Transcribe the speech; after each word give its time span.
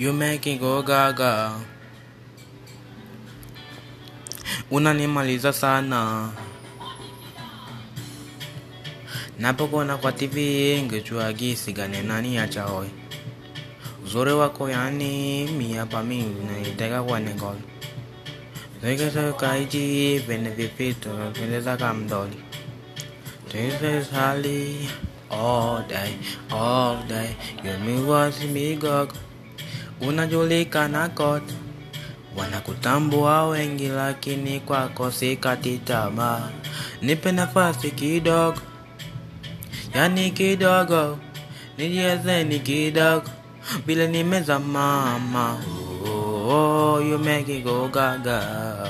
You 0.00 0.14
make 0.14 0.46
it 0.46 0.60
go 0.60 0.80
gaga. 0.82 1.60
Unanimaliza 4.70 5.52
sana. 5.52 6.30
Napokona 9.38 9.96
kwa 9.96 10.12
TV 10.12 10.36
ngejua 10.82 11.32
gisi 11.32 11.72
gane 11.72 12.02
nani 12.02 12.38
acha 12.38 12.62
hoy. 12.62 12.88
Uzuri 14.04 14.32
wako 14.32 14.70
yani 14.70 15.44
mi 15.44 15.76
mingi 16.04 16.44
naiteka 16.46 17.02
kwa 17.02 17.20
nengoli. 17.20 17.62
Zeke 18.82 19.32
kaiji 19.32 20.18
vene 20.18 20.50
vipito 20.50 21.10
pendeza 21.32 21.76
kamdoli. 21.76 22.36
This 23.52 23.74
is 23.82 24.10
Holly 24.10 24.88
all 25.30 25.84
day, 25.88 26.16
all 26.50 26.96
day. 27.08 27.36
You 27.64 27.78
me 27.84 28.02
was 28.08 28.42
me 28.44 28.76
gog. 28.76 29.12
Unajulikana 30.00 31.08
kote, 31.08 31.54
wanakutambua 32.36 33.46
wengi, 33.48 33.88
lakini 33.88 34.60
kwako 34.60 35.10
sikati. 35.10 35.80
Nipe 37.02 37.32
nafasi 37.32 37.90
kidogo, 37.90 38.60
yani 39.94 40.30
kidogo, 40.30 41.18
nijiezeni 41.78 42.58
kidogo, 42.60 43.30
vile 43.86 44.06
nimeza 44.08 44.58
mama. 44.58 45.58
Oh, 46.06 46.94
oh, 46.94 47.00
you 47.02 47.18
make 47.18 47.58
it 47.58 47.64
go 47.64 47.88
gaga. 47.88 48.88